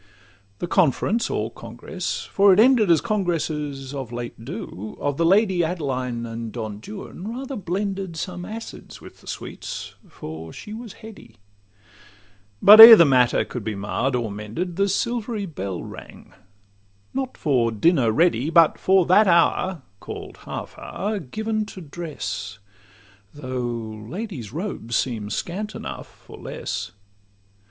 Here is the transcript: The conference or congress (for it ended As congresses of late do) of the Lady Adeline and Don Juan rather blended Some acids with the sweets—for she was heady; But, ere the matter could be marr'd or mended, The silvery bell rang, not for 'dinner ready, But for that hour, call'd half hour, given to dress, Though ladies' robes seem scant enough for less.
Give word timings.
The 0.57 0.65
conference 0.65 1.29
or 1.29 1.51
congress 1.51 2.23
(for 2.23 2.51
it 2.51 2.59
ended 2.59 2.89
As 2.89 3.01
congresses 3.01 3.93
of 3.93 4.11
late 4.11 4.43
do) 4.43 4.97
of 4.99 5.17
the 5.17 5.25
Lady 5.27 5.63
Adeline 5.63 6.25
and 6.25 6.51
Don 6.51 6.79
Juan 6.81 7.27
rather 7.27 7.55
blended 7.55 8.17
Some 8.17 8.43
acids 8.43 8.99
with 8.99 9.21
the 9.21 9.27
sweets—for 9.27 10.51
she 10.53 10.73
was 10.73 10.93
heady; 11.05 11.35
But, 12.63 12.81
ere 12.81 12.95
the 12.95 13.05
matter 13.05 13.45
could 13.45 13.63
be 13.63 13.75
marr'd 13.75 14.15
or 14.15 14.31
mended, 14.31 14.75
The 14.75 14.87
silvery 14.89 15.45
bell 15.45 15.83
rang, 15.83 16.33
not 17.13 17.37
for 17.37 17.71
'dinner 17.71 18.11
ready, 18.11 18.49
But 18.49 18.79
for 18.79 19.05
that 19.05 19.27
hour, 19.27 19.83
call'd 19.99 20.37
half 20.45 20.79
hour, 20.79 21.19
given 21.19 21.63
to 21.67 21.79
dress, 21.79 22.57
Though 23.35 24.03
ladies' 24.09 24.51
robes 24.51 24.95
seem 24.95 25.29
scant 25.29 25.75
enough 25.75 26.07
for 26.07 26.37
less. 26.39 26.91